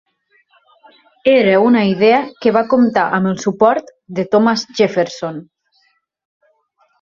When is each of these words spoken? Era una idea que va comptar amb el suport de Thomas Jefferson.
Era 1.33 1.51
una 1.65 1.83
idea 1.89 2.21
que 2.45 2.53
va 2.55 2.63
comptar 2.71 3.03
amb 3.19 3.29
el 3.33 3.37
suport 3.43 3.93
de 4.21 4.27
Thomas 4.33 4.65
Jefferson. 4.81 5.39